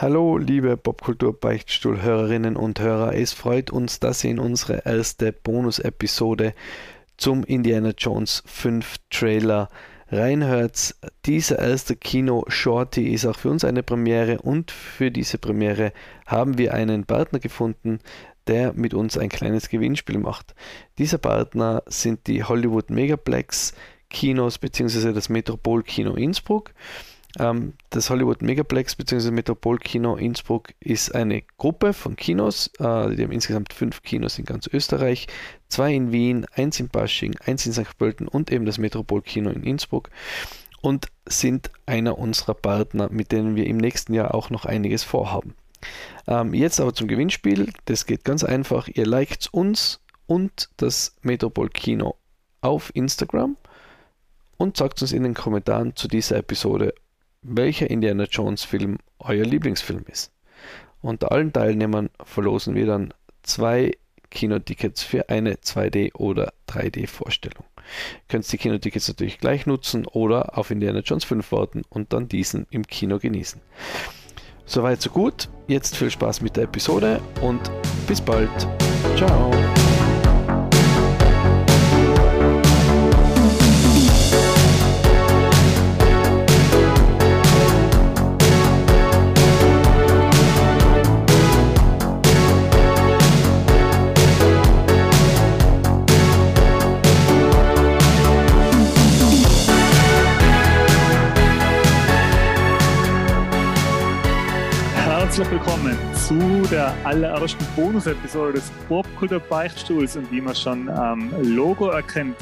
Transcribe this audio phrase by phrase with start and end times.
[0.00, 3.14] Hallo, liebe Popkultur-Beichtstuhl-Hörerinnen und Hörer.
[3.14, 6.54] Es freut uns, dass ihr in unsere erste Bonus-Episode
[7.18, 9.68] zum Indiana Jones 5 Trailer
[10.08, 10.94] reinhört.
[11.26, 15.92] Dieser erste Kino-Shorty ist auch für uns eine Premiere und für diese Premiere
[16.24, 17.98] haben wir einen Partner gefunden,
[18.46, 20.54] der mit uns ein kleines Gewinnspiel macht.
[20.96, 23.74] Dieser Partner sind die Hollywood Megaplex
[24.08, 25.12] Kinos bzw.
[25.12, 26.72] das Metropol Kino Innsbruck.
[27.38, 29.30] Ähm, das Hollywood Megaplex bzw.
[29.30, 32.68] Metropolkino Innsbruck ist eine Gruppe von Kinos.
[32.78, 35.28] Äh, die haben insgesamt fünf Kinos in ganz Österreich.
[35.68, 37.96] Zwei in Wien, eins in Basching, eins in St.
[37.98, 40.10] Pölten und eben das Metropolkino in Innsbruck.
[40.82, 45.54] Und sind einer unserer Partner, mit denen wir im nächsten Jahr auch noch einiges vorhaben.
[46.26, 47.72] Ähm, jetzt aber zum Gewinnspiel.
[47.84, 48.88] Das geht ganz einfach.
[48.88, 52.16] Ihr liked uns und das Metropolkino
[52.60, 53.56] auf Instagram
[54.56, 56.94] und sagt uns in den Kommentaren zu dieser Episode,
[57.42, 60.32] welcher Indiana Jones Film euer Lieblingsfilm ist.
[61.02, 63.92] Unter allen Teilnehmern verlosen wir dann zwei
[64.30, 67.64] Kinotickets für eine 2D- oder 3D-Vorstellung.
[67.76, 72.28] Ihr könnt die Kinotickets natürlich gleich nutzen oder auf Indiana Jones 5 warten und dann
[72.28, 73.60] diesen im Kino genießen.
[74.66, 75.48] Soweit so gut.
[75.66, 77.60] Jetzt viel Spaß mit der Episode und
[78.06, 78.50] bis bald.
[79.16, 79.50] Ciao.
[105.30, 111.86] Herzlich willkommen zu der allerersten Bonus-Episode des Popkultur Beichtstuhls und wie man schon am Logo
[111.90, 112.34] erkennt,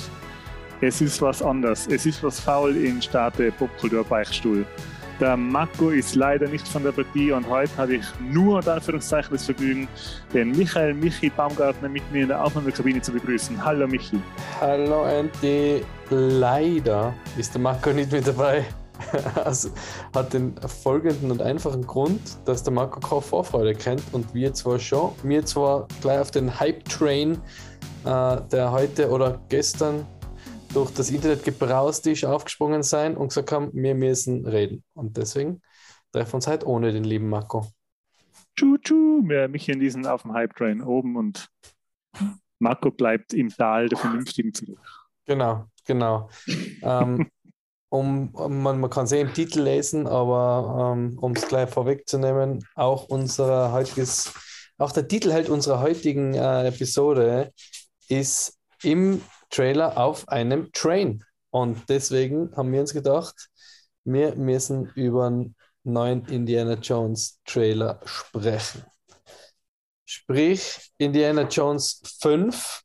[0.81, 1.87] es ist was anders.
[1.87, 4.65] Es ist was faul in Starte Popkultur Beichtstuhl.
[5.21, 9.33] Der Marco ist leider nicht von der Partie und heute habe ich nur in Anführungszeichen
[9.33, 9.87] das Vergnügen,
[10.33, 13.63] den Michael Michi Baumgartner mit mir in der Aufnahmekabine zu begrüßen.
[13.63, 14.19] Hallo Michi.
[14.63, 15.85] Hallo Andy.
[16.09, 18.65] Leider ist der Marco nicht mit dabei.
[19.45, 19.71] also,
[20.15, 24.79] hat den folgenden und einfachen Grund, dass der Marco keine Vorfreude kennt und wir zwar
[24.79, 27.41] schon, mir zwar gleich auf den Hype-Train,
[28.05, 30.07] äh, der heute oder gestern
[30.75, 34.85] durch das Internet gebraust ist, aufgesprungen sein und gesagt haben, wir müssen reden.
[34.95, 35.63] Und deswegen
[36.13, 37.67] treffen wir uns heute ohne den lieben Marco.
[38.57, 41.49] Tschu-tschu, mich in diesen auf dem Hype-Train oben und
[42.59, 44.81] Marco bleibt im Tal der Vernünftigen zurück.
[45.27, 46.29] Genau, genau.
[46.83, 47.31] ähm,
[47.91, 52.65] um, man, man kann es eh im Titel lesen, aber ähm, um es gleich vorwegzunehmen,
[52.75, 54.33] auch unser heutiges,
[54.77, 57.53] auch der Titel halt unserer heutigen äh, Episode
[58.09, 61.25] ist im Trailer auf einem Train.
[61.51, 63.49] Und deswegen haben wir uns gedacht,
[64.05, 68.85] wir müssen über einen neuen Indiana Jones Trailer sprechen.
[70.05, 72.83] Sprich Indiana Jones 5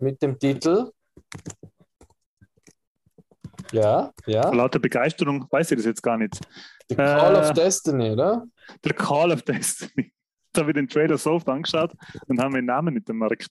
[0.00, 0.90] mit dem Titel
[3.72, 4.42] ja, ja.
[4.42, 6.38] Vor lauter Begeisterung weiß ich das jetzt gar nicht.
[6.88, 8.46] The Call äh, of Destiny, oder?
[8.84, 10.12] The Call of Destiny.
[10.52, 11.92] Da habe ich den Trailer so oft angeschaut
[12.26, 13.50] und haben den Namen nicht gemerkt.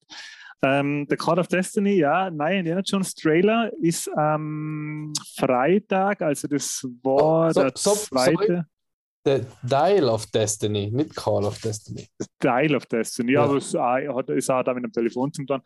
[0.62, 6.50] Ähm, The Call of Destiny, ja, nein, Indiana Jones Trailer ist am ähm, Freitag, also
[6.50, 8.36] das war oh, so, der so, zweite.
[8.36, 8.64] Sorry.
[9.30, 12.08] The Dial of Destiny, nicht Call of Destiny.
[12.42, 13.46] Dial of Destiny, ja, ja.
[13.46, 15.62] aber es ist auch da mit dem Telefon zum tun.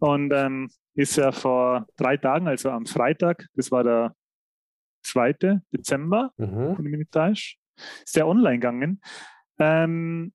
[0.00, 4.14] Und ähm, ist ja vor drei Tagen, also am Freitag, das war der
[5.04, 5.60] 2.
[5.72, 6.76] Dezember, mhm.
[6.76, 7.56] wenn ich mich nicht täusche,
[8.04, 9.00] ist der online gegangen.
[9.58, 10.32] Ähm,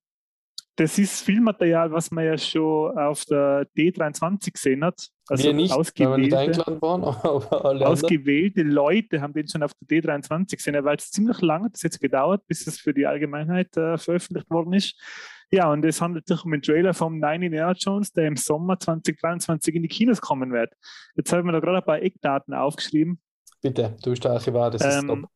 [0.76, 5.08] das ist Filmmaterial, was man ja schon auf der D23 gesehen hat.
[5.28, 7.04] Also wir nicht, ausgewählte, nicht eingeladen waren,
[7.52, 11.82] aber ausgewählte Leute haben den schon auf der D23 gesehen, weil es ziemlich lange hat
[11.82, 15.00] jetzt gedauert, bis es für die Allgemeinheit äh, veröffentlicht worden ist.
[15.52, 18.80] Ja, und es handelt sich um einen Trailer vom Nine Indiana Jones, der im Sommer
[18.80, 20.74] 2023 in die Kinos kommen wird.
[21.16, 23.20] Jetzt haben wir da gerade ein paar Eckdaten aufgeschrieben.
[23.62, 25.30] Bitte, du bist der Archivar, das ist ähm, top.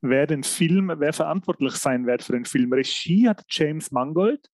[0.00, 2.72] Wer den Film, wer verantwortlich sein wird für den Film.
[2.72, 4.50] Regie hat James Mangold.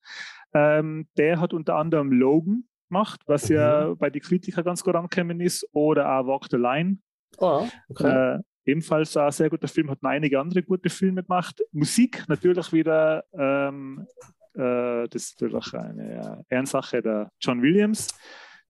[0.55, 3.57] Ähm, der hat unter anderem Logan gemacht, was mhm.
[3.57, 6.99] ja bei den Kritikern ganz gut angekommen ist, oder auch Walk the Line.
[7.39, 8.37] Oh, okay.
[8.37, 11.63] Äh, ebenfalls ein sehr guter Film, hat einige andere gute Filme gemacht.
[11.73, 14.07] Musik natürlich wieder ähm,
[14.55, 18.09] äh, das ist natürlich eine Ehrensache der John Williams.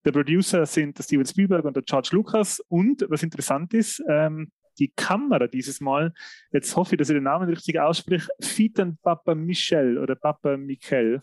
[0.04, 2.60] Der Producer sind der Steven Spielberg und der George Lucas.
[2.68, 6.12] Und was interessant ist, ähm, die Kamera dieses Mal,
[6.52, 11.22] jetzt hoffe ich, dass ich den Namen richtig ausspreche, Fitan Papa Michel oder Papa Michel.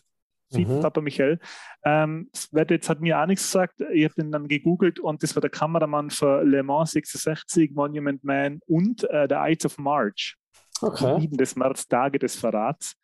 [0.52, 0.80] Mhm.
[0.80, 1.38] Papa Michel.
[1.84, 3.80] Ähm, jetzt hat mir auch nichts gesagt.
[3.92, 8.24] Ich habe den dann gegoogelt und das war der Kameramann für Le Mans 66, Monument
[8.24, 10.36] Man und äh, The Ides of March.
[10.82, 11.28] Okay.
[11.30, 12.96] des März, Tage des Verrats.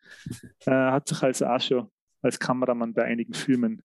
[0.65, 1.91] Äh, hat sich also auch schon
[2.21, 3.81] als Kameramann bei einigen Filmen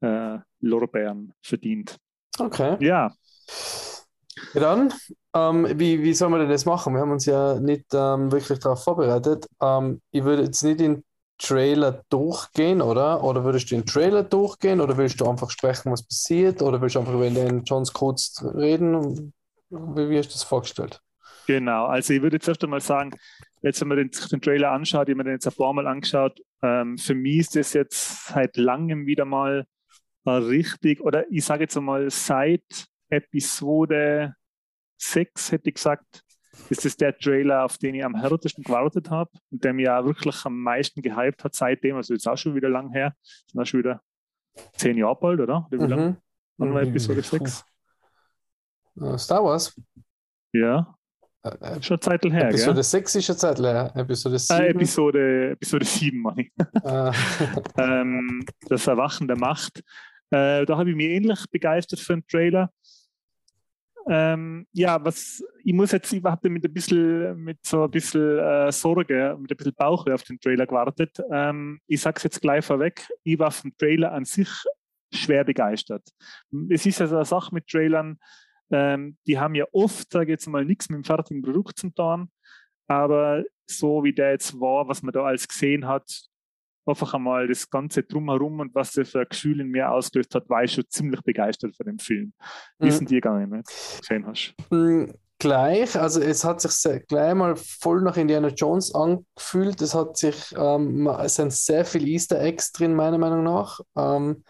[0.00, 1.96] äh, Lorbeeren verdient.
[2.38, 2.76] Okay.
[2.80, 3.14] Ja.
[4.60, 4.92] Dann,
[5.34, 6.94] ähm, wie, wie soll man denn das machen?
[6.94, 9.46] Wir haben uns ja nicht ähm, wirklich darauf vorbereitet.
[9.60, 11.04] Ähm, ich würde jetzt nicht in
[11.38, 13.22] Trailer durchgehen, oder?
[13.22, 16.62] Oder würdest du den Trailer durchgehen oder willst du einfach sprechen, was passiert?
[16.62, 19.32] Oder willst du einfach über den Johns kurz reden?
[19.68, 21.00] Wie, wie hast du das vorgestellt?
[21.46, 23.12] Genau, also ich würde jetzt erst einmal sagen,
[23.62, 25.86] jetzt wenn man den, den Trailer anschaut, ich habe mir den jetzt ein paar Mal
[25.86, 29.66] angeschaut, ähm, für mich ist das jetzt seit langem wieder mal
[30.26, 32.64] richtig, oder ich sage jetzt einmal seit
[33.10, 34.34] Episode
[34.98, 36.22] 6 hätte ich gesagt,
[36.70, 40.04] ist das der Trailer, auf den ich am härtesten gewartet habe und der mir auch
[40.04, 43.14] wirklich am meisten gehypt hat seitdem, also jetzt auch schon wieder lang her,
[43.50, 44.00] sind auch schon wieder
[44.76, 45.66] zehn Jahre bald, oder?
[45.70, 45.90] oder wie mhm.
[45.90, 46.16] lange?
[46.58, 47.64] Wann war Episode 6?
[48.96, 49.78] Uh, Star Wars.
[50.52, 50.96] Ja.
[51.42, 52.82] Äh, äh, schon Zeit her, Episode gell?
[52.82, 53.92] 6 ist schon Zeit her.
[53.94, 54.60] Episode 7.
[54.60, 56.52] Äh, Episode, Episode 7, meine ich.
[56.82, 57.12] Ah.
[57.78, 59.82] ähm, das Erwachen der Macht.
[60.30, 62.70] Äh, da habe ich mich ähnlich begeistert für den Trailer.
[64.08, 68.38] Ähm, ja, was ich muss jetzt, ich habe mit ein bisschen, mit so ein bisschen
[68.38, 71.18] äh, Sorge, mit ein bisschen Bauchweh auf den Trailer gewartet.
[71.32, 74.48] Ähm, ich sage es jetzt gleich vorweg, ich war vom Trailer an sich
[75.12, 76.08] schwer begeistert.
[76.68, 78.18] Es ist ja so eine Sache mit Trailern,
[78.70, 81.90] ähm, die haben ja oft, sage ich jetzt mal, nichts mit dem fertigen Produkt zu
[81.90, 82.30] tun,
[82.88, 86.28] aber so wie der jetzt war, was man da alles gesehen hat,
[86.86, 90.48] einfach einmal das Ganze drumherum und was das für ein Gefühl in mir ausgelöst hat,
[90.48, 92.32] war ich schon ziemlich begeistert von dem Film.
[92.78, 92.90] Wie mhm.
[92.90, 94.54] sind die gegangen, wenn du gesehen hast?
[94.70, 99.80] Mhm, gleich, also es hat sich gleich mal voll nach Indiana Jones angefühlt.
[99.82, 103.80] Es hat sich, ähm, es sind sehr viele Easter Eggs drin, meiner Meinung nach.
[103.96, 104.44] Ähm,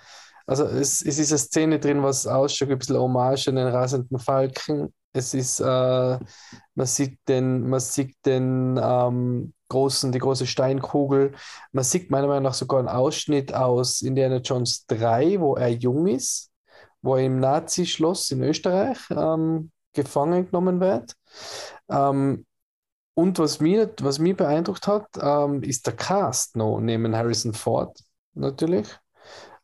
[0.46, 4.18] also es, es ist eine Szene drin, was ausschaut, ein bisschen Hommage an den rasenden
[4.18, 4.94] Falken.
[5.16, 11.32] Es ist, äh, man sieht den, man sieht den ähm, großen, die große Steinkugel.
[11.72, 16.06] Man sieht meiner Meinung nach sogar einen Ausschnitt aus Indiana Jones 3, wo er jung
[16.06, 16.50] ist,
[17.00, 21.14] wo er im Nazi-Schloss in Österreich ähm, gefangen genommen wird.
[21.88, 22.44] Ähm,
[23.14, 27.98] und was mich, was mich beeindruckt hat, ähm, ist der Cast noch neben Harrison Ford
[28.34, 28.86] natürlich,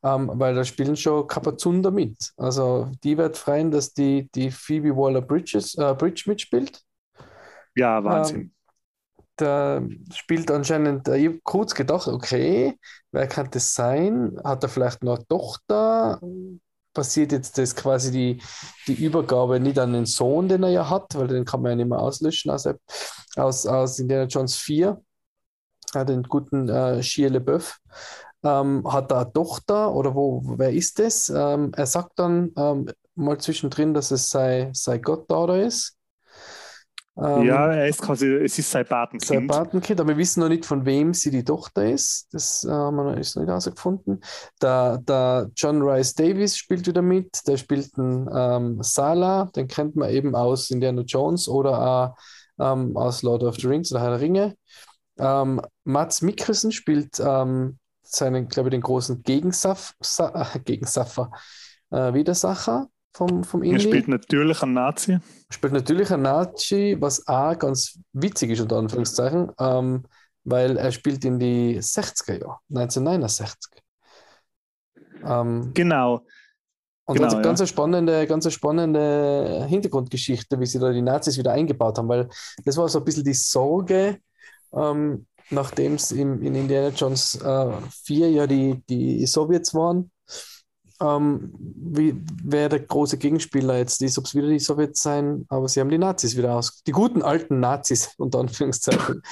[0.03, 2.33] ähm, weil da spielen schon Kapazunder mit.
[2.37, 6.83] Also die wird freuen, dass die, die Phoebe Waller-Bridge äh, Bridge mitspielt.
[7.75, 8.41] Ja, Wahnsinn.
[8.41, 8.53] Ähm,
[9.39, 12.79] der spielt anscheinend, ich habe kurz gedacht, okay,
[13.13, 14.39] wer kann das sein?
[14.45, 16.21] Hat er vielleicht noch eine Tochter?
[16.93, 18.43] Passiert jetzt das quasi die,
[18.87, 21.77] die Übergabe nicht an den Sohn, den er ja hat, weil den kann man ja
[21.77, 22.67] nicht mehr auslöschen aus,
[23.37, 25.01] aus, aus Indiana Jones 4,
[25.95, 27.79] ja, den guten äh, Shia LeBeouf.
[28.45, 31.29] Ähm, hat er eine Tochter oder wo, wer ist das?
[31.29, 35.97] Ähm, er sagt dann ähm, mal zwischendrin, dass es sei, sei Gottdaughter ist.
[37.17, 39.25] Ähm, ja, er ist quasi, es ist sein Patenkind.
[39.27, 42.33] Sein Patenkind, aber wir wissen noch nicht, von wem sie die Tochter ist.
[42.33, 44.21] Das äh, haben wir noch nicht herausgefunden.
[44.63, 47.47] Der, der John Rice Davis spielt wieder mit.
[47.47, 52.17] Der spielt einen ähm, Sala, den kennt man eben aus Indiana Jones oder auch
[52.59, 54.57] ähm, aus Lord of the Rings oder Herr der Ringe.
[55.19, 57.79] Ähm, Mats Mikkelsen spielt ähm,
[58.15, 61.31] seinen, glaube ich, den großen Gegensaf Sa Gegensaffer,
[61.91, 63.77] äh, Widersacher vom, vom Indie.
[63.77, 65.19] Er spielt natürlich einen Nazi.
[65.51, 70.05] Spielt natürlich einen Nazi, was auch ganz witzig ist, unter Anführungszeichen, ähm,
[70.45, 73.83] weil er spielt in die 60er Jahre, 1969.
[75.25, 76.23] Ähm, genau.
[77.05, 77.41] Und genau, ganz, ja.
[77.43, 82.09] ganz, eine spannende, ganz eine spannende Hintergrundgeschichte, wie sie da die Nazis wieder eingebaut haben,
[82.09, 82.29] weil
[82.65, 84.19] das war so ein bisschen die Sorge,
[84.73, 87.73] ähm, nachdem es in Indiana Jones äh,
[88.05, 90.11] 4 ja die, die Sowjets waren,
[91.03, 95.69] ähm, wie, wer der große Gegenspieler jetzt ist, ob es wieder die Sowjets sein, aber
[95.69, 99.23] sie haben die Nazis wieder aus, die guten alten Nazis unter Anführungszeichen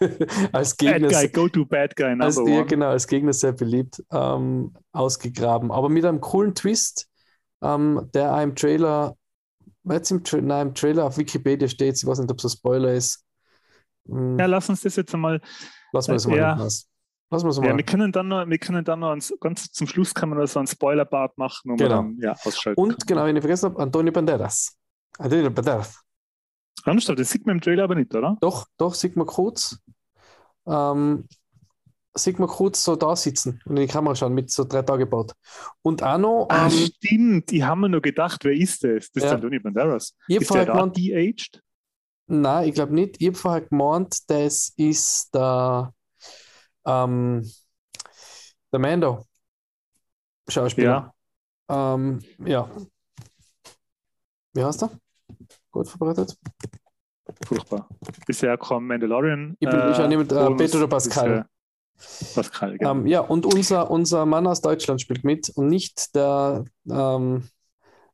[0.52, 1.08] als Gegner.
[1.08, 5.72] Bad guy, go to bad guy, als, ja, genau, als Gegner sehr beliebt ähm, ausgegraben,
[5.72, 7.08] aber mit einem coolen Twist,
[7.62, 9.16] ähm, der einem Trailer,
[9.90, 12.50] jetzt im, Tra nein, im Trailer auf Wikipedia steht, ich weiß nicht, ob es ein
[12.50, 13.24] Spoiler ist.
[14.08, 14.38] Hm.
[14.38, 15.40] Ja, lass uns das jetzt einmal.
[15.92, 16.68] Lass mal das mal ja.
[17.30, 19.86] Lass mal so ja, wir können dann noch, wir können dann noch ans, ganz zum
[19.86, 21.96] Schluss kann man so einen Spoiler-Part machen und genau.
[21.96, 22.80] dann ja, ausschalten.
[22.80, 24.78] Und genau, wenn ich vergessen habe, Antonio Banderas.
[25.18, 26.02] Antonio Banderas.
[26.86, 28.38] Ernsthaft, das sieht man im Trailer aber nicht, oder?
[28.40, 29.78] Doch, doch, sieht man kurz.
[30.66, 31.28] Ähm,
[32.14, 35.04] sieht man kurz so da sitzen und in die Kamera schauen mit so drei Tage
[35.04, 35.32] gebaut.
[35.82, 36.46] Und auch noch.
[36.48, 39.10] Ah, ähm, stimmt, ich habe mir nur gedacht, wer ist das?
[39.12, 39.28] Das ja.
[39.28, 40.16] ist Antonio Banderas.
[40.28, 41.62] Ich ist der da gemeint, de-aged?
[42.28, 43.20] Nein, ich glaube nicht.
[43.20, 45.92] Ich habe vorher gemeint, das ist der
[46.86, 47.42] ähm,
[48.72, 49.24] der Mando,
[50.48, 51.12] Schauspieler.
[51.70, 51.94] Ja.
[51.94, 52.70] Ähm, ja.
[54.54, 54.90] Wie heißt er?
[55.70, 56.36] Gut verbreitet?
[57.46, 57.88] furchtbar.
[58.26, 59.56] Bisher kam Mandalorian.
[59.60, 61.46] Ich bin äh, nicht mit äh, Pedro Pascal.
[62.34, 62.92] Pascal, genau.
[62.92, 67.48] Ähm, ja, und unser, unser Mann aus Deutschland spielt mit und nicht der, ähm,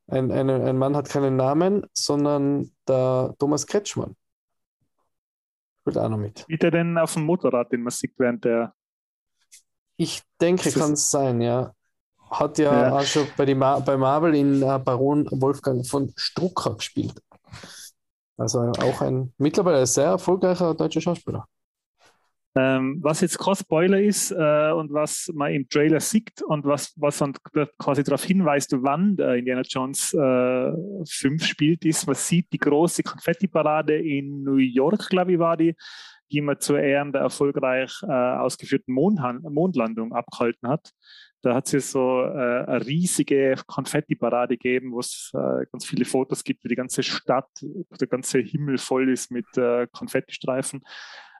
[0.09, 4.17] ein, ein, ein Mann hat keinen Namen, sondern der Thomas Kretschmann.
[5.81, 6.45] Spielt auch noch mit.
[6.49, 8.75] Wie der denn auf dem Motorrad, den man sieht während der.
[9.97, 11.73] Ich denke, kann es sein, ja.
[12.31, 12.97] Hat ja, Ja.
[12.99, 17.21] auch schon bei, die Ma bei Marvel in äh, Baron Wolfgang von Strucker gespielt.
[18.37, 21.47] Also auch ein mittlerweile sehr erfolgreicher deutscher Schauspieler.
[22.57, 26.93] Ähm, was jetzt kein Spoiler ist äh, und was man im Trailer sieht und was,
[26.97, 27.35] was dann
[27.79, 30.73] quasi darauf hinweist, wann der Indiana Jones äh,
[31.05, 35.75] 5 spielt, ist, man sieht die große Konfetti-Parade in New York, glaube ich, war die,
[36.31, 40.93] die man zu Ehren der erfolgreich äh, ausgeführten Mondhan Mondlandung abgehalten hat.
[41.43, 46.45] Da hat es so äh, eine riesige Konfetti-Parade gegeben, wo es äh, ganz viele Fotos
[46.45, 50.83] gibt, wie die ganze Stadt, der ganze Himmel voll ist mit äh, Konfettistreifen.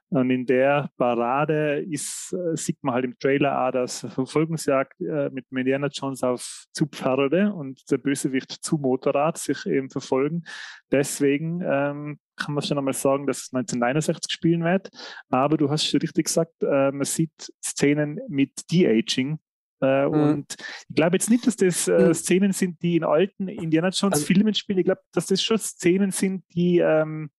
[0.09, 5.29] Und in der Parade ist, äh, sieht man halt im Trailer auch das Verfolgungsjagd äh,
[5.31, 10.43] mit Indiana Jones auf zu Pferde und der Bösewicht zu Motorrad sich eben verfolgen.
[10.91, 14.89] Deswegen ähm, kann man schon einmal sagen, dass es 1969 spielen wird.
[15.29, 19.39] Aber du hast schon richtig gesagt, äh, man sieht Szenen mit De-Aging.
[19.81, 20.13] Äh, Mhm.
[20.13, 20.55] Und
[20.89, 22.13] ich glaube jetzt nicht, dass das äh, Mhm.
[22.13, 24.79] Szenen sind, die in alten Indiana Jones Also- Filmen spielen.
[24.79, 27.29] Ich glaube, dass das schon Szenen sind, die ähm,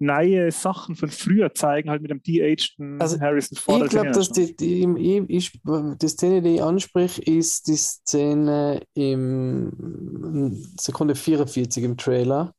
[0.00, 3.82] neue Sachen von früher zeigen, halt mit dem de-ageden Also, Harrison Ford.
[3.84, 7.76] Ich glaube, dass die, die, im- ich, ich, die Szene, die ich anspreche, ist die
[7.76, 12.52] Szene im Sekunde 44 im Trailer.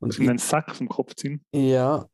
[0.00, 0.28] Und Jones.
[0.28, 1.42] einen Sack vom Kopf ziehen.
[1.52, 2.06] Ja,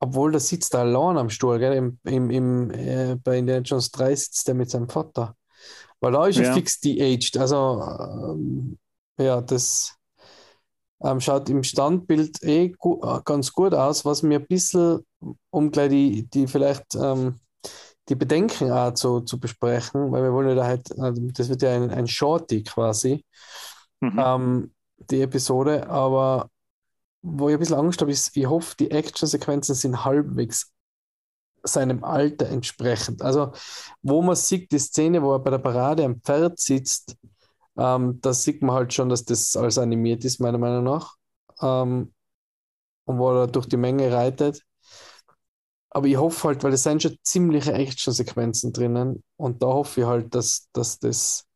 [0.00, 1.74] obwohl da sitzt er allein am Stuhl, gell?
[1.74, 5.36] Im, im, im, äh, bei Indiana Jones 3 sitzt er mit seinem Vater.
[6.00, 6.54] Weil da ist er Ja.
[6.54, 7.36] fix de-aged.
[7.36, 8.78] Also, ähm,
[9.18, 9.94] ja, das
[11.04, 15.00] ähm, schaut im Standbild eh gu ganz gut aus, was mir ein bisschen,
[15.50, 17.40] um gleich die, die vielleicht ähm,
[18.08, 21.62] die Bedenken auch zu, zu besprechen, weil wir wollen ja da halt, äh, das wird
[21.62, 23.24] ja ein, ein Shorty quasi
[24.00, 24.18] Mhm.
[24.18, 24.74] ähm,
[25.10, 26.50] die Episode, aber
[27.22, 30.72] wo ich ein bisschen Angst habe, ist, ich hoffe, die Actionsequenzen sind halbwegs
[31.64, 33.22] seinem Alter entsprechend.
[33.22, 33.52] Also,
[34.02, 37.16] wo man sieht, die Szene, wo er bei der Parade am Pferd sitzt,
[37.76, 41.14] ähm, da sieht man halt schon, dass das alles animiert ist, meiner Meinung nach.
[41.60, 42.12] Ähm,
[43.04, 44.62] und wo er durch die Menge reitet.
[45.90, 50.06] Aber ich hoffe halt, weil es sind schon ziemliche Actionsequenzen drinnen und da hoffe ich
[50.06, 51.46] halt, dass, dass das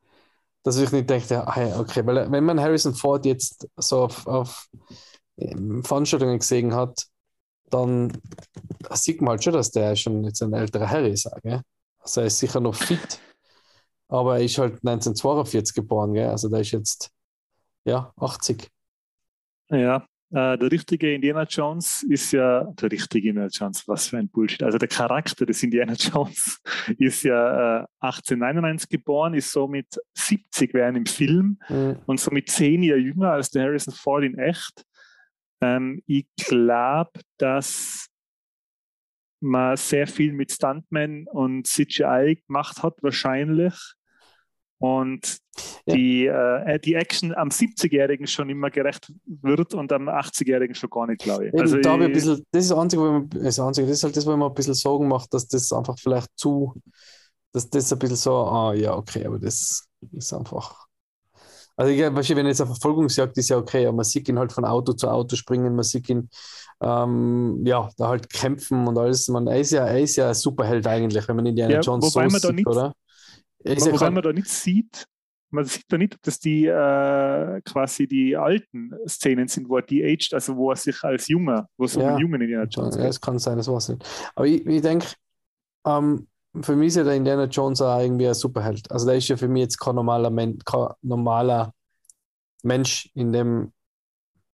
[0.67, 4.27] dass ich nicht denke, ah ja, okay, weil wenn man Harrison Ford jetzt so auf,
[4.27, 4.69] auf
[5.39, 7.07] ähm, Veranstaltungen gesehen hat,
[7.71, 8.21] dann
[8.91, 11.29] sieht man halt schon, dass der schon jetzt ein älterer Herr ist.
[12.01, 13.21] Also er ist sicher noch fit,
[14.09, 16.29] aber er ist halt 1942 geboren, gell?
[16.29, 17.11] also der ist jetzt
[17.85, 18.69] ja 80.
[19.71, 24.29] Ja, äh, der richtige Indiana Jones ist ja, der richtige Indiana Jones, was für ein
[24.29, 24.63] Bullshit.
[24.63, 26.61] Also der Charakter des Indiana Jones
[26.99, 31.97] ist ja äh, 1899 geboren, ist somit 70 während im Film Mhm.
[32.07, 34.85] und somit zehn Jahre jünger als der Harrison Ford in echt.
[35.61, 38.09] Ähm, ich glaube, dass
[39.41, 43.75] man sehr viel mit Stuntmen und CGI gemacht hat, wahrscheinlich.
[44.79, 45.39] Und
[45.87, 45.95] Ja.
[45.95, 51.07] die, äh, die Action am 70-Jährigen schon immer gerecht wird und am 80-Jährigen schon gar
[51.07, 51.53] nicht, glaube ich.
[51.53, 54.05] Eben, Also da ich ein bisschen, das ist das Einzige, man, das Einzige, das ist
[54.05, 56.75] halt das, wo man ein bisschen Sorgen macht, dass das einfach vielleicht zu,
[57.53, 60.86] dass das ein bisschen so, ah ja, okay, aber das ist einfach.
[61.77, 64.53] Also ich glaube, wenn jetzt eine Verfolgungsjagd ist, ja okay, aber man sieht ihn halt
[64.53, 66.29] von Auto zu Auto springen, man sieht ihn
[66.81, 69.29] ähm, ja, da halt kämpfen und alles.
[69.29, 72.13] Man, er ist ja, er ist ja ein Superheld eigentlich, wenn man Indiana Ja, Jones
[72.13, 72.95] so man sieht, nicht- oder?
[73.65, 75.07] Er ist ja Wobei kein- man da nicht sieht,
[75.51, 79.83] man sieht da nicht, ob das die äh, quasi die alten Szenen sind, wo er
[79.83, 82.09] de-aged, also wo er sich als Junger, wo es um Ja.
[82.11, 83.11] einen Jungen Indiana Jones Ja, geht.
[83.11, 84.05] es kann sein, das war's nicht.
[84.35, 85.09] Aber ich, ich denke,
[85.87, 86.27] ähm,
[86.63, 88.91] für mich ist ja der Indiana Jones auch irgendwie ein Superheld.
[88.91, 91.73] Also der ist ja für mich jetzt kein normaler, Men kein normaler
[92.63, 93.73] Mensch in dem,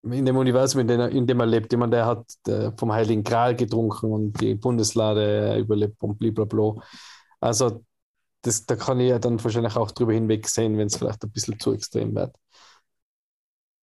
[0.02, 1.72] in dem Universum, in dem, er, in dem er lebt.
[1.72, 6.82] Jemand, der hat äh, vom Heiligen Gral getrunken und die Bundeslade überlebt und blablabla.
[7.40, 7.84] Also
[8.42, 11.58] das, da kann ich ja dann wahrscheinlich auch drüber hinwegsehen, wenn es vielleicht ein bisschen
[11.58, 12.36] zu extrem wird.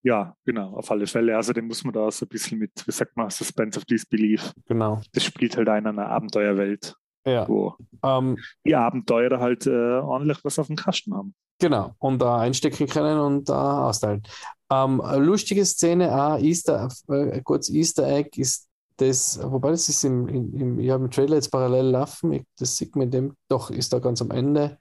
[0.02, 1.36] Ja, genau, auf alle Fälle.
[1.36, 4.54] Also den muss man da so ein bisschen mit, wie sagt man, Suspense of Disbelief.
[4.66, 5.02] Genau.
[5.12, 6.96] Das spielt halt in einer Abenteuerwelt,
[7.26, 7.48] Ja.
[7.48, 11.34] wo Ähm, die Abenteurer halt äh, ordentlich was auf dem Kasten haben.
[11.60, 14.24] Genau, und da einstecken können und da austeilen.
[14.72, 20.28] Ähm, lustige Szene, auch Easter, äh, kurz Easter Egg ist das, wobei das ist im,
[20.28, 23.92] im, ich habe im Trailer jetzt parallel laufen, ich, das sieht man dem, doch, ist
[23.94, 24.78] da ganz am Ende,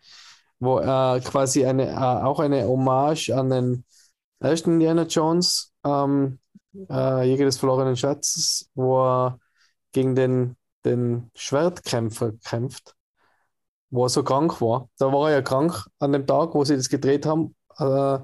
[0.59, 3.85] wo äh, quasi eine, äh, auch eine Hommage an den
[4.41, 6.39] ersten Indiana Jones ähm,
[6.91, 9.39] äh, Jäger des verlorenen Schatzes, wo er
[9.93, 10.57] gegen den,
[10.89, 12.95] den Schwertkämpfer kämpft,
[13.91, 14.89] wo er so krank war.
[14.99, 17.55] Da war er ja krank an dem Tag, wo sie das gedreht haben.
[17.79, 18.19] Äh,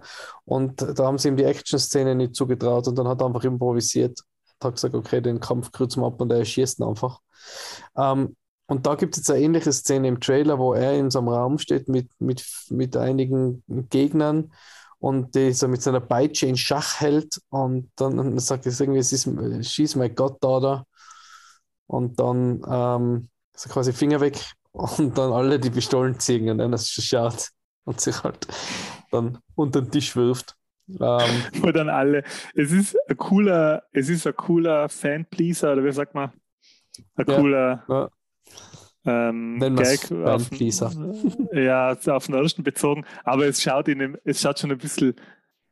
[0.45, 4.21] und da haben sie ihm die Action-Szene nicht zugetraut und dann hat er einfach improvisiert.
[4.63, 7.21] Hat gesagt, okay, den Kampf kürzen wir ab und er schießt ihn einfach.
[7.97, 11.19] Ähm, und da gibt es jetzt eine ähnliche Szene im Trailer, wo er in so
[11.19, 14.53] einem Raum steht mit, mit, mit einigen Gegnern
[14.99, 19.13] und die so mit seiner Peitsche in Schach hält und dann sagt er irgendwie, es
[19.13, 19.29] ist
[20.17, 20.87] Gott da da.
[21.87, 24.39] Und dann ähm, so quasi Finger weg
[24.73, 27.51] und dann alle die Pistolen ziehen und einer schaut
[27.85, 28.47] und sich halt
[29.11, 30.57] dann unter den Tisch wirft.
[30.89, 30.99] Ähm,
[31.61, 32.25] Wo dann alle,
[32.55, 36.33] es ist ein cooler, es ist ein cooler Fanpleaser, oder wie sagt man?
[37.17, 38.11] Ein ja, cooler ja.
[39.07, 40.51] Ähm, Gag auf,
[41.53, 45.15] ja, auf den ersten bezogen, aber es schaut, in dem, es schaut schon ein bisschen,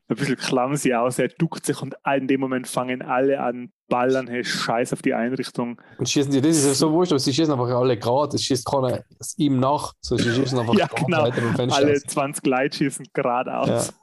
[0.09, 1.19] ein bisschen clumsy aus.
[1.19, 5.13] Er duckt sich und in dem Moment fangen alle an, ballern, hey, Scheiß auf die
[5.13, 5.81] Einrichtung.
[5.97, 8.35] Und schießen die, das ist ja so wurscht, aber sie schießen einfach alle gerade.
[8.35, 9.03] Es schießt keiner
[9.37, 11.23] ihm nach, so sie schießen einfach ja, genau.
[11.23, 11.79] weiter beim Fenster.
[11.79, 13.93] Alle 20 Leute schießen geradeaus.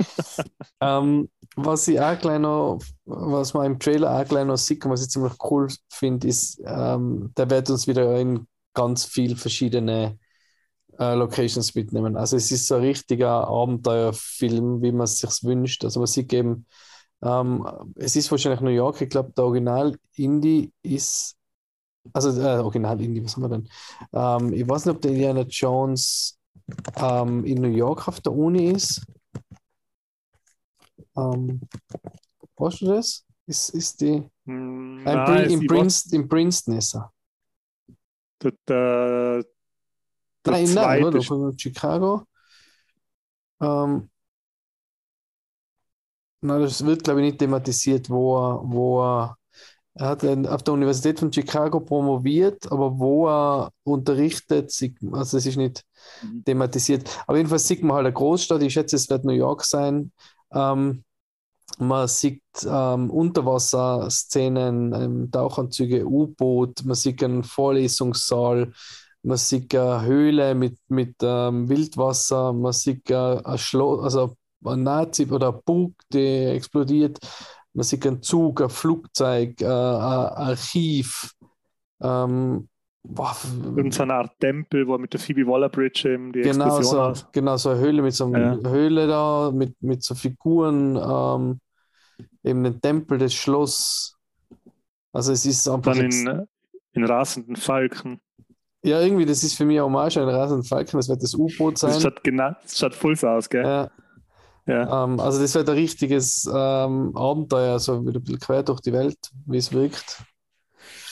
[0.00, 0.42] Ja.
[0.98, 4.90] ähm, was ich auch gleich noch, was man im Trailer auch gleich noch sieht und
[4.90, 10.18] was ich ziemlich cool finde, ist, ähm, der wird uns wieder in ganz viele verschiedene
[10.98, 12.16] äh, Locations mitnehmen.
[12.16, 15.84] Also es ist so ein richtiger Abenteuerfilm, wie man es sich wünscht.
[15.84, 16.66] Also man sieht eben,
[17.22, 21.36] ähm, es ist wahrscheinlich New York, ich glaube, der Original Indie ist,
[22.12, 23.68] also äh, Original Indie, was haben wir denn?
[24.12, 26.38] Ähm, ich weiß nicht, ob der Indiana Jones
[26.96, 29.02] ähm, in New York auf der Uni ist.
[31.16, 31.60] Ähm,
[32.56, 33.24] weißt du das?
[33.46, 34.22] Ist, ist die.
[34.46, 37.12] Hm, nein, in, Princeton, in Princeton ist er.
[38.42, 39.44] Der, der,
[40.46, 41.22] nein, nein, oder?
[41.22, 42.26] Von Chicago.
[43.60, 44.10] Ähm,
[46.40, 49.36] na, das wird, glaube ich, nicht thematisiert, wo er, wo er,
[49.94, 54.72] er hat auf der Universität von Chicago promoviert, aber wo er unterrichtet,
[55.12, 55.84] also es ist nicht
[56.22, 56.44] mhm.
[56.44, 57.08] thematisiert.
[57.26, 60.10] Aber jedenfalls sieht man halt eine Großstadt, ich schätze, es wird New York sein.
[60.52, 61.04] Ähm,
[61.78, 68.72] man sieht ähm, Unterwasserszenen, ähm, Tauchanzüge, U-Boot, man sieht einen Vorlesungssaal,
[69.22, 75.26] man sieht eine Höhle mit, mit ähm, Wildwasser, man sieht ein Schloss, also ein Nazi
[75.30, 77.18] oder ein Bug, der explodiert,
[77.72, 81.32] man sieht einen Zug, ein Flugzeug, äh, ein Archiv.
[82.00, 82.68] Ähm,
[83.02, 83.36] boah,
[83.90, 87.56] so eine Art Tempel, wo mit der Phoebe Waller-Bridge eben die genau Explosion so, Genau,
[87.56, 88.70] so eine Höhle mit so einer ja.
[88.70, 91.60] Höhle da, mit, mit so Figuren, ähm,
[92.42, 94.16] eben den Tempel, das Schloss.
[95.12, 95.94] Also es ist einfach...
[95.94, 96.46] Dann in,
[96.92, 98.20] in rasenden Falken.
[98.82, 101.78] Ja, irgendwie, das ist für mich auch mal ein rasenden Falken, das wird das U-Boot
[101.78, 101.92] sein.
[101.92, 103.64] Das schaut, genau, das schaut voll so aus, gell?
[103.64, 103.90] Ja.
[104.66, 105.04] Ja.
[105.04, 108.92] Ähm, also das wird ein richtiges ähm, Abenteuer, so wieder ein bisschen quer durch die
[108.92, 110.22] Welt, wie es wirkt.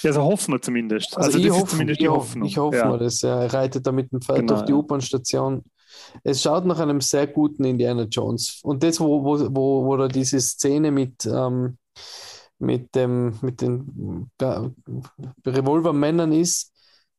[0.03, 1.17] Ja, so hoffen wir zumindest.
[1.17, 2.49] Also, also ich hoffe, zumindest die ich Hoffnung.
[2.49, 2.89] Ich hoffe ja.
[2.89, 5.65] mal, dass er reitet da mit dem Pferd genau, durch die U-Bahn-Station.
[6.23, 8.61] Es schaut nach einem sehr guten Indiana Jones.
[8.63, 11.77] Und das, wo, wo, wo, wo da diese Szene mit, ähm,
[12.59, 14.31] mit, dem, mit den
[15.47, 16.73] Revolvermännern ist,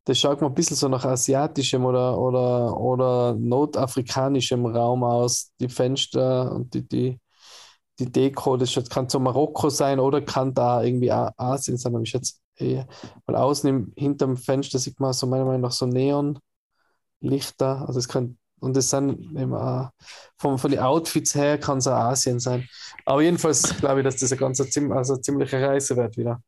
[0.04, 5.52] das schaut mir ein bisschen so nach asiatischem oder, oder, oder nordafrikanischem Raum aus.
[5.60, 7.20] Die Fenster und die, die,
[7.98, 12.02] die Deko, das kann so Marokko sein oder kann da irgendwie Asien sein.
[12.02, 12.86] Ich jetzt eher,
[13.26, 16.40] weil außen im, hinterm Fenster sieht man so meiner Meinung nach so Neonlichter.
[17.86, 19.92] Also es kann, und das sind immer
[20.36, 22.68] von, von den Outfits her kann es auch Asien sein.
[23.04, 26.42] Aber jedenfalls glaube ich, dass das eine ganz also eine ziemliche Reise wird wieder.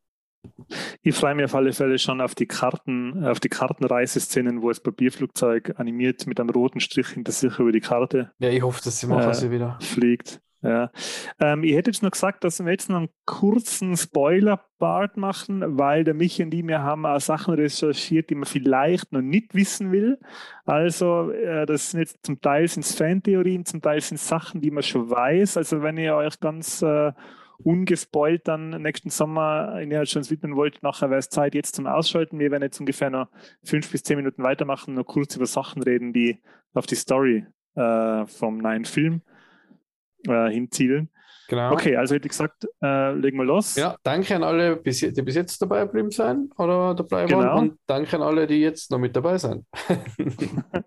[1.02, 4.80] Ich freue mich auf alle Fälle schon auf die Karten, auf die Kartenreiseszenen, wo das
[4.80, 8.33] Papierflugzeug animiert mit einem roten Strich hinter sich über die Karte.
[8.38, 9.78] Ja, ich hoffe, dass sie machen äh, sie wieder.
[9.80, 10.40] Fliegt.
[10.64, 10.90] Ja.
[11.40, 16.04] Ähm, ich hätte jetzt noch gesagt, dass wir jetzt noch einen kurzen Spoiler-Part machen, weil
[16.04, 19.92] der Michi und ich, wir haben auch Sachen recherchiert, die man vielleicht noch nicht wissen
[19.92, 20.18] will.
[20.64, 24.83] Also, äh, das sind jetzt zum Teil sind Fantheorien, zum Teil sind Sachen, die man
[24.83, 25.59] schon weiß.
[25.59, 27.12] Also, wenn ihr euch ganz äh,
[27.59, 31.87] ungespoilt dann nächsten Sommer in der schon widmen wollt, nachher wäre es Zeit jetzt zum
[31.87, 32.38] Ausschalten.
[32.38, 33.29] Wir werden jetzt ungefähr noch
[33.62, 38.27] fünf bis zehn Minuten weitermachen, nur kurz über Sachen reden, die auf die Story äh,
[38.27, 39.23] vom neuen Film
[40.27, 41.11] äh, hinzielen.
[41.49, 41.73] Genau.
[41.73, 43.77] Okay, also hätte ich gesagt, äh, legen wir los.
[43.77, 47.38] Ja, danke an alle, die bis jetzt dabei geblieben sind oder dabei genau.
[47.38, 49.67] waren und danke an alle, die jetzt noch mit dabei sind.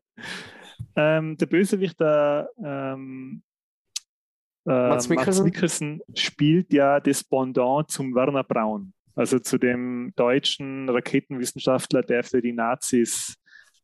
[0.96, 3.44] ähm, der Bösewicht, der ähm,
[4.68, 5.44] äh, Mats, Mikkelsen?
[5.44, 12.24] Mats Mikkelsen spielt ja das Pendant zum Werner Braun, also zu dem deutschen Raketenwissenschaftler, der
[12.24, 13.36] für die Nazis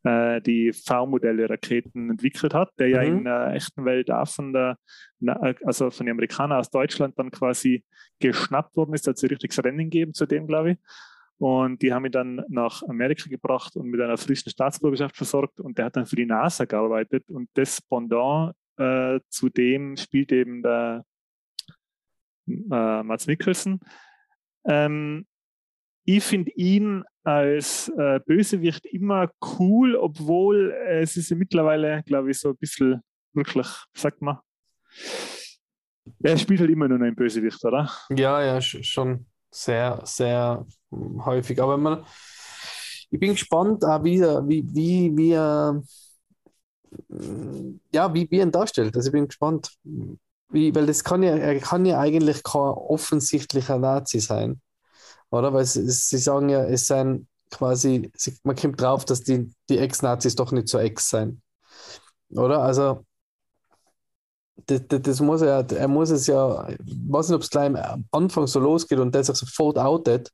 [0.03, 3.17] äh, die V-Modelle Raketen entwickelt hat, der ja Mhm.
[3.19, 4.77] in der echten Welt auch von der,
[5.19, 7.83] na, also von den Amerikanern aus Deutschland dann quasi
[8.19, 10.77] geschnappt worden ist, hat sie richtiges Rennen gegeben zu dem, glaube ich.
[11.37, 15.77] Und die haben ihn dann nach Amerika gebracht und mit einer frischen Staatsbürgerschaft versorgt und
[15.77, 20.61] der hat dann für die NASA gearbeitet und das Pendant äh, zu dem spielt eben
[20.63, 21.05] der
[22.47, 23.79] äh, Mats Mikkelsen.
[24.65, 25.25] Ähm,
[26.05, 32.31] ich finde ihn als äh, Bösewicht immer cool, obwohl äh, es ist ja mittlerweile, glaube
[32.31, 33.01] ich, so ein bisschen
[33.33, 34.39] wirklich, sagt man,
[36.21, 37.89] er spielt halt immer nur einen Bösewicht, oder?
[38.09, 41.61] Ja, ja, sch- schon sehr, sehr häufig.
[41.61, 42.05] Aber man,
[43.09, 45.83] ich bin gespannt, wie, wie, wie, wie er, hm,
[47.93, 48.95] ja, wie, wie ihn darstellt.
[48.95, 49.71] Also ich bin gespannt.
[50.49, 54.61] Wie, weil das kann ja, er kann ja eigentlich kein offensichtlicher Nazi sein.
[55.31, 55.53] Oder?
[55.53, 59.79] Weil sie, sie sagen ja, es seien quasi, sie, man kommt drauf, dass die, die
[59.79, 61.41] Ex-Nazis doch nicht so Ex sein.
[62.29, 62.61] Oder?
[62.61, 63.05] Also,
[64.67, 67.75] das, das, das muss er, er muss es ja, ich weiß nicht, ob es gleich
[67.75, 70.31] am Anfang so losgeht und der sich sofort outet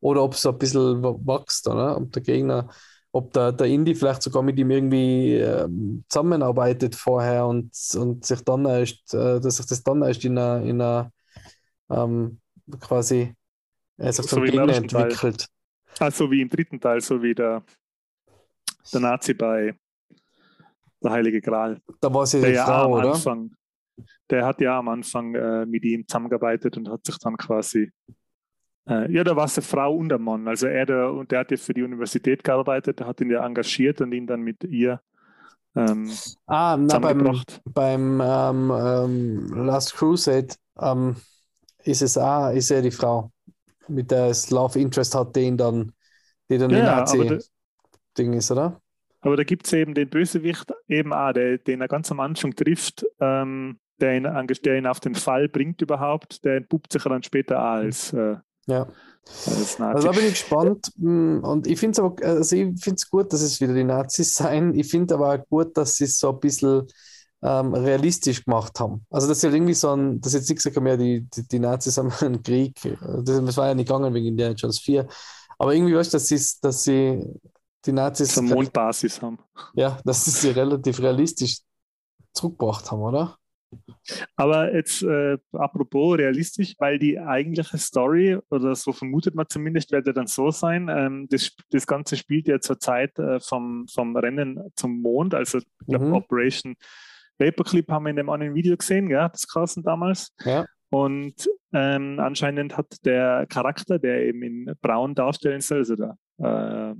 [0.00, 1.96] oder ob es so ein bisschen wächst, oder?
[1.96, 2.68] Ob der Gegner,
[3.16, 8.40] ob der, der Indie vielleicht sogar mit ihm irgendwie ähm, zusammenarbeitet vorher und, und sich
[8.42, 11.10] dann erst, äh, dass sich das dann erst in einer, in einer
[11.90, 12.40] ähm,
[12.80, 13.34] quasi
[13.98, 15.04] er sich So zum Gegner ersten Teil.
[15.04, 15.46] entwickelt.
[15.98, 17.64] Also wie im dritten Teil, so wie der,
[18.92, 19.74] der Nazi bei
[21.02, 21.80] der Heilige Gral.
[22.00, 23.14] Da war sie Der ja Frau, am oder?
[23.14, 23.54] Anfang,
[24.28, 28.12] der hat ja am Anfang äh, mit ihm zusammengearbeitet und hat sich dann quasi, äh,
[28.88, 30.46] ja, da war es eine Frau und ein Mann.
[30.48, 33.44] Also er, der, und der hat ja für die Universität gearbeitet, der hat ihn ja
[33.44, 35.00] engagiert und ihn dann mit ihr
[35.76, 41.16] ähm, Ah, na, beim, beim ähm, ähm, Last Crusade ähm,
[41.84, 43.32] ist es auch, ist er die Frau,
[43.88, 45.92] mit der es Love Interest hat, den dann,
[46.50, 47.42] die dann Ja, der-
[48.16, 48.80] Nazi-Ding ist, oder?
[49.20, 52.54] Aber da gibt es eben den Bösewicht eben auch, der, den er ganz am Anfang
[52.54, 54.22] trifft, ähm, der, ihn,
[54.64, 58.36] der ihn auf den Fall bringt überhaupt, der entpuppt sich dann später auch als, äh,
[58.66, 58.86] Ja.
[59.92, 60.92] Also da bin ich gespannt.
[60.96, 63.84] mm, Und ich finde es aber, also ich finde es gut, dass es wieder die
[63.84, 64.74] Nazis sein.
[64.74, 66.86] Ich finde aber auch gut, dass sie es so ein bisschen
[67.42, 69.04] ähm, realistisch gemacht haben.
[69.10, 71.46] Also dass sie halt irgendwie so ein, dass jetzt nicht gesagt haben, ja, die, die,
[71.48, 72.80] die Nazis haben einen Krieg.
[73.00, 75.06] Das, das war ja nicht gegangen wegen Indiana Jones 4.
[75.58, 77.24] Aber irgendwie weißt du, dass sie, dass sie
[77.84, 79.38] die Nazis, so Mondbasis haben.
[79.74, 81.58] ja, dass sie sie relativ realistisch
[82.32, 83.36] zurückgebracht haben, oder?
[84.36, 90.06] Aber jetzt äh, apropos realistisch, weil die eigentliche Story, oder so vermutet man zumindest, wird
[90.06, 94.16] ja dann so sein, ähm, das, das Ganze spielt ja zur Zeit äh, vom, vom
[94.16, 96.14] Rennen zum Mond, also ich glaube Mhm.
[96.14, 96.76] Operation
[97.38, 100.32] Paperclip haben wir in dem anderen Video gesehen, ja, das Carsten damals.
[100.44, 100.64] Ja.
[100.90, 106.94] Und ähm, anscheinend hat der Charakter, der eben in Braun darstellen soll, also der äh,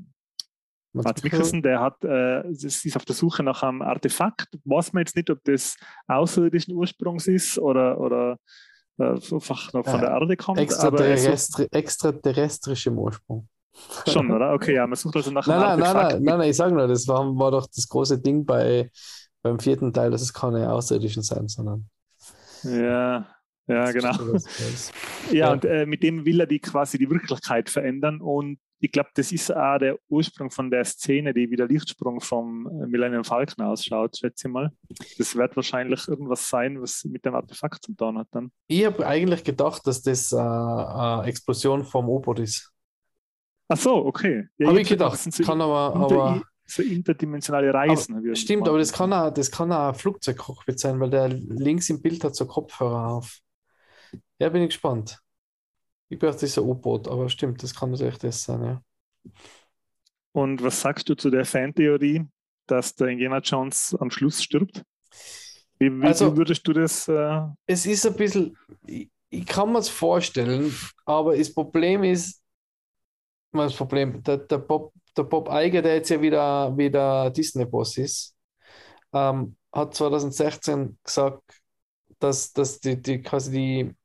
[1.04, 4.48] Mats Mikkelsen, der hat, äh, ist auf der Suche nach einem Artefakt.
[4.64, 8.38] Weiß man jetzt nicht, ob das außerirdischen Ursprungs ist oder, oder
[8.98, 10.58] äh, einfach noch von der Erde kommt.
[10.58, 13.48] Er Extraterrestri extraterrestrischem Ursprung.
[14.08, 14.54] schon, oder?
[14.54, 16.12] Okay, ja, man sucht also nach Nein, einem nein, nein, Artefakt.
[16.14, 18.90] nein, nein, nein, ich sage nur, das war, war doch das große Ding bei,
[19.42, 21.88] beim vierten Teil, dass es keine Außerirdischen sein, sondern.
[22.62, 23.26] Ja,
[23.68, 24.12] ja, genau.
[24.12, 24.38] Ja,
[25.32, 25.52] Ja.
[25.52, 28.20] und äh, mit dem will er die quasi die Wirklichkeit verändern.
[28.20, 32.20] Und ich glaube, das ist auch der Ursprung von der Szene, die wie der Lichtsprung
[32.20, 34.70] vom äh, Millennium Falcon ausschaut, schätze ich mal.
[35.18, 38.50] Das wird wahrscheinlich irgendwas sein, was mit dem Artefakt zu tun hat dann.
[38.66, 42.70] Ich habe eigentlich gedacht, dass das äh, eine Explosion vom U-Boot ist.
[43.68, 44.46] Ach so, okay.
[44.58, 45.18] Ja, habe hab ich gedacht.
[45.18, 48.24] so, Kann aber, aber so interdimensionale Reisen.
[48.24, 51.88] ich stimmt, aber das kann auch, das kann auch ein Flugzeugcockpit sein, weil der links
[51.90, 53.38] im Bild hat so Kopfhörer auf.
[54.38, 55.18] Ja, bin ich gespannt.
[56.08, 58.82] Ich das ist ein U-Boot, aber stimmt, das kann natürlich das sein, ja.
[60.32, 62.24] Und was sagst du zu der Fantheorie,
[62.66, 64.82] dass der Indiana Jones am Schluss stirbt?
[65.78, 67.08] Wie, wie, Also- würdest du das?
[67.08, 70.72] Äh, Es ist ein bisschen, ich, ich kann mir es vorstellen,
[71.04, 72.42] aber das Problem ist,
[73.52, 78.36] das Problem, der, der Bob, der Bob Iger, der jetzt ja wieder, wieder Disney-Boss ist,
[79.12, 81.42] ähm, hat 2016 gesagt,
[82.18, 83.96] dass, dass die, die quasi die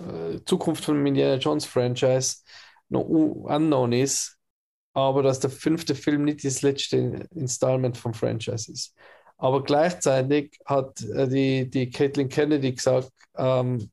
[0.00, 2.38] äh, Zukunft von Indiana Jones Franchise
[2.88, 4.38] noch unknown ist,
[4.94, 8.94] aber dass der fünfte Film nicht das letzte Installment vom Franchise ist.
[9.38, 13.90] Aber gleichzeitig hat äh, die, die Caitlin Kennedy gesagt, ähm,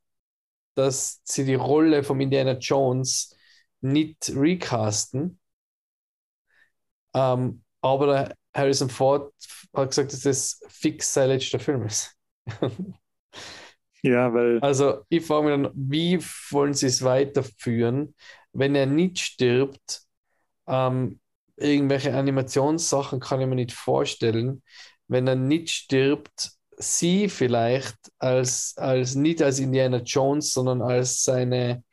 [0.76, 3.36] dass sie die Rolle von Indiana Jones
[3.82, 5.39] nicht recasten.
[7.13, 9.34] Ähm, aber Harrison Ford
[9.74, 12.16] hat gesagt, dass das fix sein letzter Film ist.
[14.04, 16.20] ja, weil Also ich frage mich dann, wie
[16.52, 18.16] wollen sie es weiterführen,
[18.54, 20.04] wenn er nicht stirbt?
[20.68, 21.20] Ähm,
[21.58, 24.63] irgendwelche Animationssachen kann ich mir nicht vorstellen.
[25.08, 31.84] Wenn er nicht stirbt, sie vielleicht als, als nicht als Indiana Jones, sondern als seine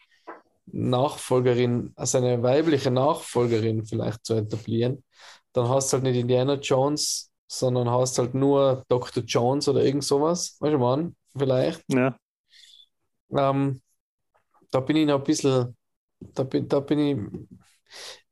[0.67, 5.05] Nachfolgerin, als eine weibliche Nachfolgerin vielleicht zu etablieren,
[5.53, 9.25] dann hast du halt nicht Indiana Jones, sondern hast halt nur Dr.
[9.25, 10.57] Jones oder irgend sowas.
[10.61, 11.17] Weißt du, Mann?
[11.37, 11.85] Vielleicht.
[11.89, 12.17] Ja.
[13.31, 13.81] Ähm,
[14.71, 15.77] da bin ich noch ein bisschen,
[16.21, 17.59] da bin, da bin ich,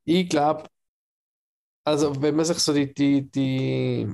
[0.05, 0.65] ich glaube,
[1.85, 4.09] also wenn man sich so die, die, die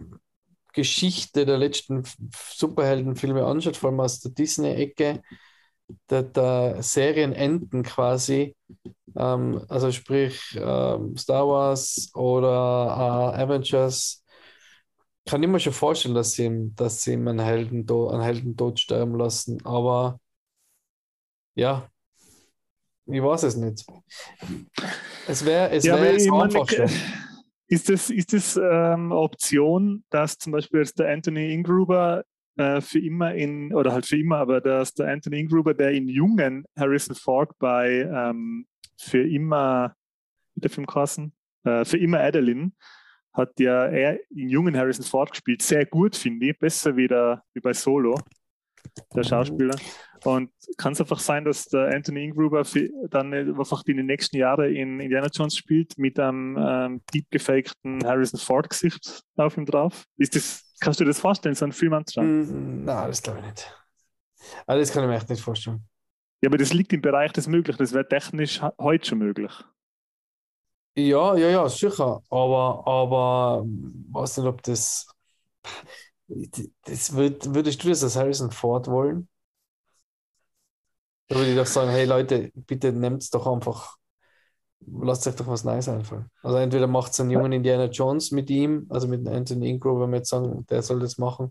[0.73, 2.03] Geschichte der letzten
[2.55, 5.23] Superheldenfilme anschaut, vor allem aus der Disney-Ecke,
[6.11, 8.57] der, der Serienenden quasi,
[9.16, 14.23] ähm, also sprich ähm, Star Wars oder äh, Avengers,
[15.26, 18.78] kann ich mir schon vorstellen, dass sie, ihm- dass sie ihm einen Heldentod, einen Heldentod
[18.78, 20.20] sterben lassen, aber
[21.54, 21.88] ja,
[23.06, 23.87] ich weiß es nicht.
[25.26, 26.90] Es wäre es Ja, wär meine, einfach.
[27.66, 28.64] Ist das, ist das ähm,
[29.12, 32.24] eine Option, dass zum Beispiel jetzt der Anthony Ingruber
[32.56, 36.08] äh, für immer in, oder halt für immer, aber dass der Anthony Ingruber, der in
[36.08, 38.66] jungen Harrison Ford bei ähm,
[38.98, 39.94] für immer,
[40.54, 41.32] wie der Film geheißen?
[41.64, 42.72] Äh, für immer Adeline,
[43.35, 45.61] hat ja er in jungen Harrison Ford gespielt.
[45.62, 46.59] Sehr gut, finde ich.
[46.59, 48.18] Besser wie, der, wie bei Solo,
[49.14, 49.77] der Schauspieler.
[50.25, 52.64] Und kann es einfach sein, dass der Anthony Ingruber
[53.11, 58.03] dann einfach in den nächsten Jahren in Indiana Jones spielt mit einem ähm, deep gefakten
[58.05, 60.05] Harrison Ford Gesicht auf ihm drauf?
[60.16, 62.40] Ist das, kannst du dir das vorstellen, so einen Film anzuschauen?
[62.40, 63.75] Mm, Nein, das glaube ich nicht.
[64.66, 65.85] Also das kann ich mir echt nicht vorstellen.
[66.42, 67.79] Ja, aber das liegt im Bereich des Möglichen.
[67.79, 69.53] Das wäre technisch heute schon möglich.
[70.96, 72.22] Ja, ja, ja, sicher.
[72.30, 73.64] Aber, aber
[74.12, 75.07] weiß nicht, ob das.
[76.85, 79.28] das würd, würdest du das als Harrison Ford wollen?
[81.28, 83.96] Da würde ich doch sagen, hey Leute, bitte nehmt es doch einfach,
[84.87, 86.30] lasst euch doch was Neues einfallen.
[86.42, 90.11] Also entweder macht es einen jungen Indiana Jones mit ihm, also mit Anthony Ingruber, wenn
[90.12, 91.50] wir jetzt sagen, der soll das machen.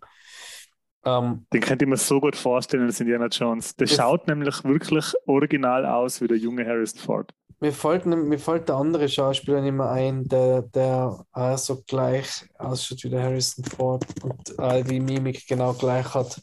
[1.05, 3.75] Ähm, Den könnte ich mir so gut vorstellen als Indiana Jones.
[3.75, 7.33] Der schaut nämlich wirklich original aus wie der junge Harrison Ford.
[7.59, 12.45] Mir fällt, mir fällt der andere Schauspieler nicht mehr ein, der, der auch so gleich
[12.57, 16.39] ausschaut wie der Harrison Ford und äh, die Mimik genau gleich hat.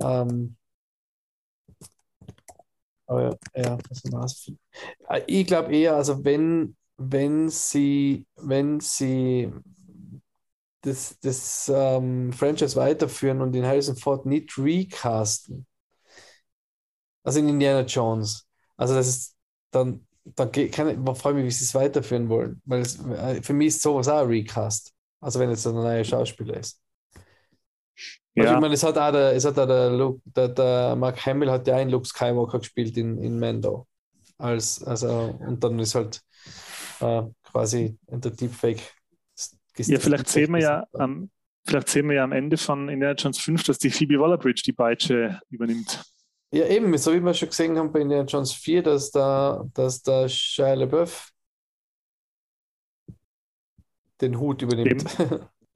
[0.00, 0.56] Ähm,
[3.06, 3.78] aber ja,
[4.10, 4.50] was.
[5.08, 9.50] Äh, Ich glaube eher, also wenn, wenn sie, wenn sie
[10.88, 15.66] das, das ähm, Franchise weiterführen und den Harrison Ford nicht recasten,
[17.22, 18.46] also in Indiana Jones,
[18.76, 19.36] also das ist
[19.70, 22.60] dann dann kann ich, freue mich, wie sie es weiterführen wollen.
[22.66, 24.92] Weil es, äh, für mich ist sowas auch ein Recast.
[25.20, 26.80] Also wenn jetzt ein neuer Schauspieler ist.
[28.36, 30.96] Also Ja, ich meine, es hat auch der, es hat auch der, Luke, der, der
[30.96, 33.86] Mark Hamill hat ja einen Luke Skywalker gespielt in, in Mando.
[34.38, 36.20] Als, also, und dann ist halt
[37.00, 38.82] äh, quasi der Deepfake.
[39.78, 41.30] Ja vielleicht sehen wir ja am,
[41.66, 44.72] vielleicht sehen wir ja am Ende von Indiana Jones 5, dass die Phoebe Waller-Bridge die
[44.72, 46.02] Peitsche übernimmt.
[46.50, 50.02] Ja, eben, so wie wir schon gesehen haben bei Indiana Jones 4, dass der, dass
[50.02, 51.30] der Shia LaBeouf
[54.20, 55.04] den Hut übernimmt.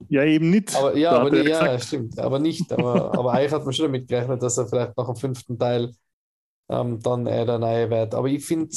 [0.09, 0.75] Ja, eben nicht.
[0.75, 1.85] Aber ja, Da aber er ja, gesagt.
[1.85, 2.19] stimmt.
[2.19, 2.73] Aber nicht.
[2.73, 5.93] Aber, aber eigentlich hat man schon damit gerechnet, dass er vielleicht nach dem fünften Teil
[6.67, 8.13] ähm, dann er der Neue wird.
[8.13, 8.75] Aber ich finde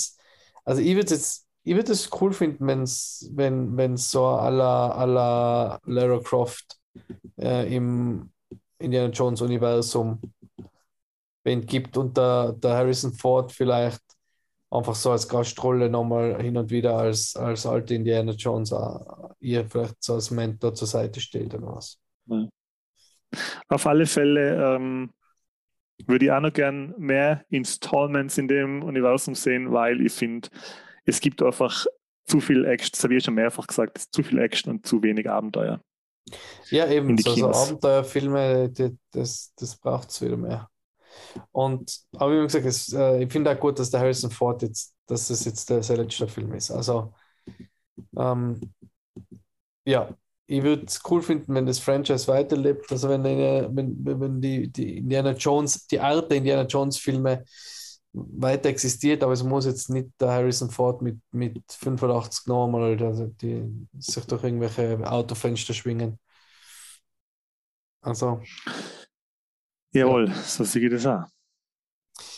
[0.65, 4.93] also ich würde jetzt, ich würde es cool finden, wenn's, wenn es so à la,
[4.93, 6.79] à la Lara Croft
[7.41, 8.31] äh, im
[8.79, 10.21] Indiana Jones Universum
[11.45, 14.01] gibt und der, der Harrison Ford vielleicht
[14.71, 18.99] einfach so als Gastrolle nochmal hin und wieder als, als alte Indiana Jones äh,
[19.41, 21.99] ihr vielleicht so als Mentor zur Seite steht oder was.
[23.69, 25.11] Auf alle Fälle ähm,
[26.07, 30.49] würde ich auch noch gern mehr Installments in dem Universum sehen, weil ich finde,
[31.07, 31.87] es gibt einfach
[32.27, 35.29] zu viel Action, das habe ich schon mehrfach gesagt, zu viel Action und zu wenig
[35.31, 35.81] Abenteuer.
[36.71, 37.57] Ja, eben, so, so Kinos.
[37.57, 40.69] Abenteuerfilme, die, das, das braucht es wieder mehr.
[41.53, 44.95] Und, aber wie gesagt, es, äh, ich finde auch gut, dass der Harrison Ford jetzt,
[45.07, 46.71] dass das jetzt der, sein letzter Film ist.
[46.71, 47.15] Also,
[48.17, 48.61] ähm,
[49.85, 50.17] ja,
[50.47, 52.91] ich würde es cool finden, wenn das Franchise weiterlebt.
[52.93, 57.45] Also, wenn, die- wenn, wenn die, die Indiana Jones, die Art der Indiana Jones-Filme
[58.17, 63.27] weiter existiert, aber es muss jetzt nicht der Harrison Ford mit, mit 85 nochmal also
[63.27, 63.65] die
[63.99, 66.19] sich durch irgendwelche Autofenster schwingen.
[68.01, 68.41] Also,
[69.93, 71.25] Jawohl, so sehe ich das auch.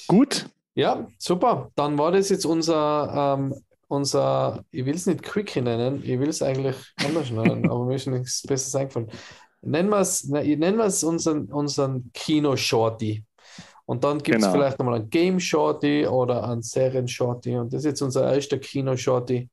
[0.09, 1.71] Gut, ja, super.
[1.75, 3.55] Dann war das jetzt unser, ähm,
[3.89, 7.97] unser ich will es nicht Quickie nennen, ich will es eigentlich anders nennen, aber mir
[7.97, 9.11] ist nichts Besseres eingefallen.
[9.61, 13.25] Nennen wir es, ne, nennen wir es unseren, unseren Kino-Shorty.
[13.89, 14.53] Und dann gibt es Genau.
[14.53, 17.57] vielleicht nochmal einen Game-Shorty oder einen Serien-Shorty.
[17.57, 19.49] Und das ist jetzt unser erster Kino-Shorty.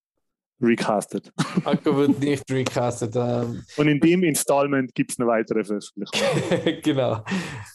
[0.61, 1.31] recastet.
[1.63, 3.15] Marco wird nicht recastet.
[3.15, 6.81] Ähm, Und in dem Installment gibt es eine weitere Veröffentlichung.
[6.83, 7.23] genau.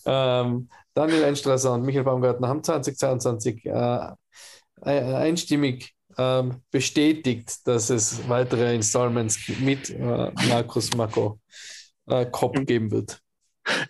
[0.05, 4.09] Ähm, Daniel Einstrasser und Michael Baumgartner haben 2022 äh,
[4.83, 11.41] einstimmig ähm, bestätigt, dass es weitere Installments mit äh, Markus Marco
[12.07, 13.21] äh, Kopp geben wird.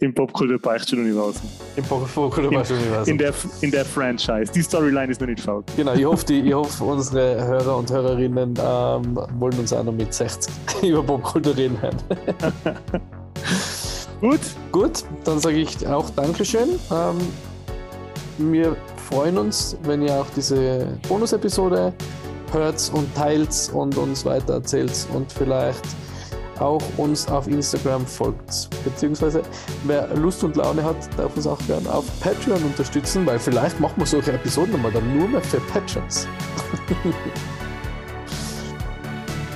[0.01, 1.49] Im Popkultur-Beichtstuhl-Universum.
[1.77, 2.77] Im Popkultur-Universum.
[3.07, 4.53] In der, in der Franchise.
[4.53, 5.65] Die Storyline ist noch nicht faul.
[5.77, 9.93] Genau, ich hoffe, die, ich hoffe, unsere Hörer und Hörerinnen ähm, wollen uns auch noch
[9.93, 11.79] mit 60 über Popkultur reden.
[14.21, 14.41] Gut,
[14.73, 16.81] Gut, dann sage ich auch Dankeschön.
[16.91, 17.19] Ähm,
[18.39, 18.77] wir
[19.09, 21.93] freuen uns, wenn ihr auch diese Bonus-Episode
[22.53, 25.85] hört und teilt und uns weiter erzählt und vielleicht
[26.61, 28.69] auch uns auf Instagram folgt.
[28.85, 29.43] Beziehungsweise,
[29.85, 33.95] wer Lust und Laune hat, darf uns auch gerne auf Patreon unterstützen, weil vielleicht machen
[33.97, 36.27] wir solche Episoden nochmal dann nur mehr für Patrons.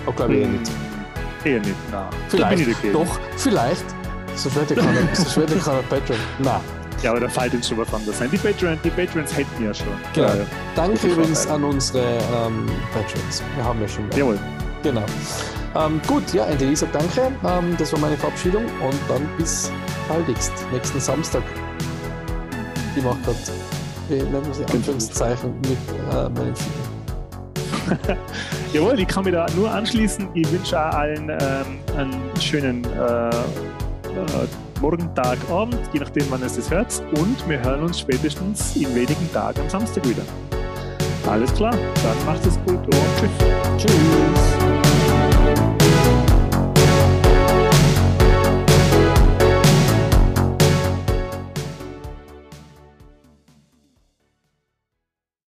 [0.07, 0.71] oh, glaube ich eh nicht.
[1.45, 1.75] eher nicht.
[1.91, 2.69] Na, Vielleicht.
[2.93, 3.85] Doch, vielleicht.
[4.35, 6.19] So schwer der keiner, so schwer der keiner Patreon.
[6.39, 6.61] Na,
[7.03, 8.31] Ja, aber da fällt uns schon was anderes ein.
[8.31, 9.87] Die, Patreon, die Patrons hätten ja schon.
[10.15, 10.29] Genau.
[10.29, 10.35] Ja,
[10.75, 13.43] danke übrigens an unsere ähm, Patrons.
[13.57, 14.05] Wir haben ja schon.
[14.17, 14.39] Jawohl.
[14.83, 15.05] Genau.
[15.77, 17.33] Ähm, gut, ja, ich sag danke.
[17.45, 19.71] Ähm, das war meine Verabschiedung und dann bis
[20.09, 21.43] baldigst, nächsten Samstag.
[22.97, 23.39] Ich mache gerade,
[24.09, 25.79] wie nennen Sie Anführungszeichen, mit
[26.13, 26.99] äh, meinen Fingern.
[28.73, 30.29] Jawohl, ich kann mich da nur anschließen.
[30.35, 34.49] Ich wünsche auch allen ähm, einen schönen äh, äh,
[34.81, 37.03] Morgen, Tag, Abend, je nachdem, wann es das hört.
[37.17, 40.23] Und wir hören uns spätestens in wenigen Tagen am Samstag wieder.
[41.27, 43.31] Alles klar, dann macht es gut und tschüss.
[43.77, 44.38] Tschüss.